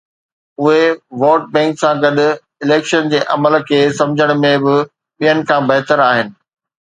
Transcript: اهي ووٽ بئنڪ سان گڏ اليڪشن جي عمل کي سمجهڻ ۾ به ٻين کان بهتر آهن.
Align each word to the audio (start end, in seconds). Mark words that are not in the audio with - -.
اهي 0.61 0.83
ووٽ 1.21 1.41
بئنڪ 1.53 1.73
سان 1.81 1.93
گڏ 2.05 2.17
اليڪشن 2.63 3.11
جي 3.11 3.19
عمل 3.35 3.57
کي 3.69 3.81
سمجهڻ 3.99 4.33
۾ 4.47 4.53
به 4.65 4.75
ٻين 5.21 5.47
کان 5.51 5.61
بهتر 5.73 6.05
آهن. 6.09 6.27